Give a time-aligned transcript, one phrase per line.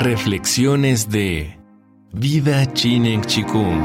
[0.00, 1.58] Reflexiones de
[2.12, 3.82] Vida Chinen Chikung.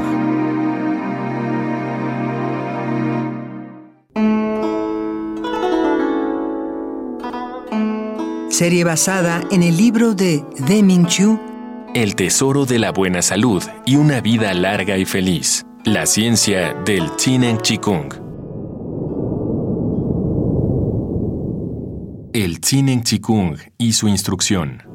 [8.51, 11.39] Serie basada en el libro de Deming Chu,
[11.95, 15.65] El tesoro de la buena salud y una vida larga y feliz.
[15.83, 18.13] La ciencia del Chinen Chikung.
[22.33, 24.92] El Chinen Chikung y su instrucción.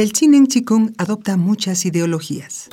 [0.00, 2.70] El Chinen Chikung adopta muchas ideologías.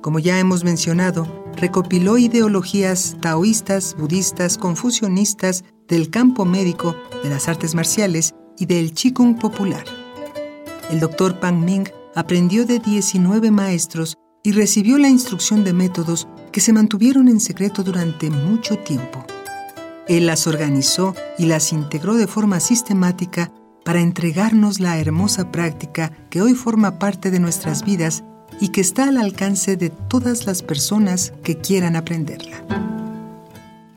[0.00, 1.26] Como ya hemos mencionado,
[1.56, 9.40] recopiló ideologías taoístas, budistas, confucionistas, del campo médico, de las artes marciales y del Qigong
[9.40, 9.82] popular.
[10.92, 16.60] El doctor Pang Ming aprendió de 19 maestros y recibió la instrucción de métodos que
[16.60, 19.26] se mantuvieron en secreto durante mucho tiempo.
[20.08, 23.52] Él las organizó y las integró de forma sistemática
[23.84, 28.24] para entregarnos la hermosa práctica que hoy forma parte de nuestras vidas
[28.60, 32.64] y que está al alcance de todas las personas que quieran aprenderla.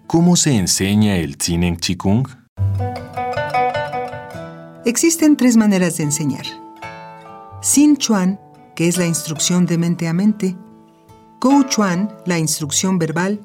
[0.08, 2.28] ¿Cómo se enseña el Tsinen Chikung?
[4.86, 6.46] Existen tres maneras de enseñar.
[7.62, 8.40] Sin Chuan,
[8.76, 10.56] que es la instrucción de mente a mente,
[11.40, 13.42] Kou Chuan, la instrucción verbal,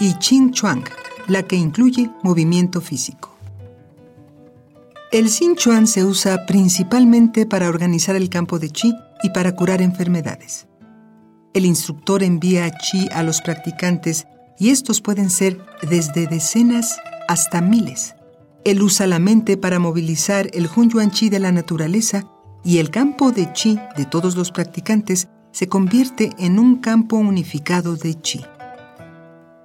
[0.00, 0.84] y Ching Chuang,
[1.28, 3.32] la que incluye movimiento físico.
[5.12, 9.82] El Xin Chuan se usa principalmente para organizar el campo de Qi y para curar
[9.82, 10.66] enfermedades.
[11.52, 14.26] El instructor envía Qi a los practicantes
[14.58, 16.98] y estos pueden ser desde decenas
[17.28, 18.14] hasta miles.
[18.64, 22.24] Él usa la mente para movilizar el Hunyuan Qi de la naturaleza
[22.64, 27.96] y el campo de Qi de todos los practicantes se convierte en un campo unificado
[27.96, 28.40] de Qi.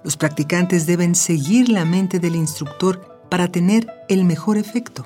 [0.08, 5.04] Los practicantes deben seguir la mente del instructor para tener el mejor efecto.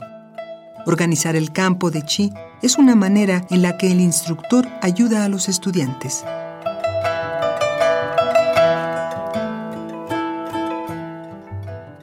[0.87, 2.33] Organizar el campo de chi
[2.63, 6.25] es una manera en la que el instructor ayuda a los estudiantes.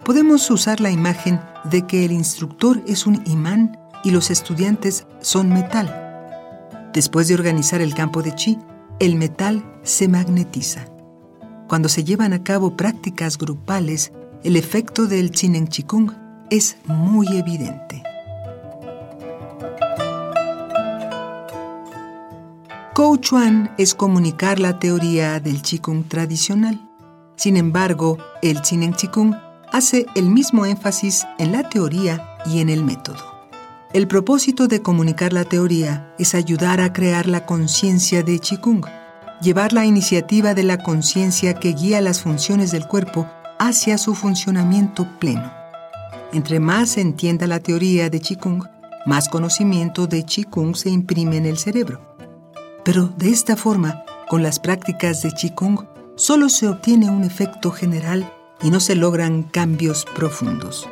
[0.03, 1.39] Podemos usar la imagen
[1.71, 6.91] de que el instructor es un imán y los estudiantes son metal.
[6.91, 8.59] Después de organizar el campo de chi,
[8.99, 10.98] el metal se magnetiza.
[11.69, 14.11] Cuando se llevan a cabo prácticas grupales,
[14.43, 16.11] el efecto del Chinen Chikung
[16.49, 18.01] es muy evidente.
[22.95, 26.89] Kou Chuan es comunicar la teoría del Qigong tradicional.
[27.35, 29.35] Sin embargo, el Chinen Chikung
[29.71, 33.23] hace el mismo énfasis en la teoría y en el método.
[33.93, 38.98] El propósito de comunicar la teoría es ayudar a crear la conciencia de Qigong
[39.41, 43.27] llevar la iniciativa de la conciencia que guía las funciones del cuerpo
[43.57, 45.51] hacia su funcionamiento pleno.
[46.33, 48.63] Entre más se entienda la teoría de Qigong,
[49.05, 52.15] más conocimiento de Qigong se imprime en el cerebro.
[52.83, 58.31] Pero de esta forma, con las prácticas de Qigong, solo se obtiene un efecto general
[58.61, 60.87] y no se logran cambios profundos.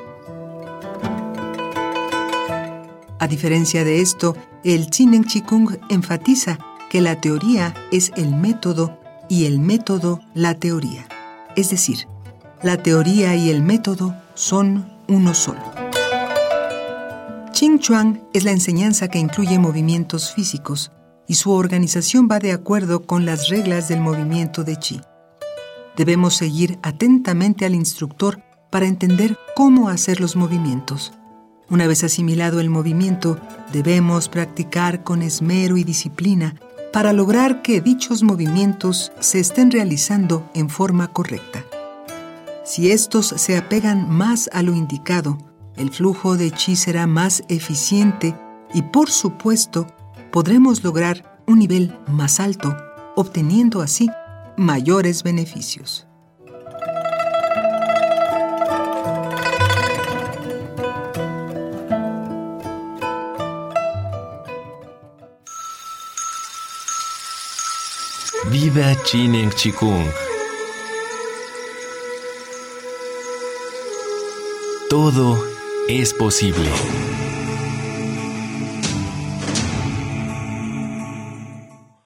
[3.19, 6.59] A diferencia de esto, el Chinen Qigong enfatiza
[6.90, 9.00] que la teoría es el método
[9.30, 11.08] y el método la teoría.
[11.56, 12.08] Es decir,
[12.62, 15.62] la teoría y el método son uno solo.
[17.52, 20.92] Ching Chuang es la enseñanza que incluye movimientos físicos
[21.28, 25.02] y su organización va de acuerdo con las reglas del movimiento de Chi.
[25.98, 31.14] Debemos seguir atentamente al instructor para entender cómo hacer los movimientos.
[31.69, 33.40] Una vez asimilado el movimiento,
[33.74, 36.56] debemos practicar con esmero y disciplina
[36.97, 41.63] para lograr que dichos movimientos se estén realizando en forma correcta.
[42.63, 45.38] Si estos se apegan más a lo indicado,
[45.75, 48.34] el flujo de chi será más eficiente
[48.74, 49.86] y por supuesto
[50.31, 52.75] podremos lograr un nivel más alto,
[53.16, 54.09] obteniendo así
[54.57, 56.06] mayores beneficios.
[68.50, 70.06] Vida Chinen Chikung.
[74.90, 75.38] Todo
[75.90, 76.70] es posible.